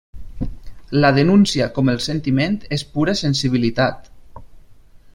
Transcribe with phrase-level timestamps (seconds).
[1.03, 4.13] La denúncia, com el sentiment, és pura sensibilitat.